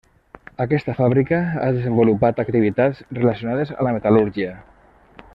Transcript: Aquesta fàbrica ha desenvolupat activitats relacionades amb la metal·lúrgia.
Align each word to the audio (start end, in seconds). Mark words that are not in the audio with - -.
Aquesta 0.63 0.93
fàbrica 0.99 1.41
ha 1.65 1.67
desenvolupat 1.75 2.41
activitats 2.43 3.03
relacionades 3.19 3.75
amb 3.77 3.87
la 3.89 3.93
metal·lúrgia. 3.99 4.55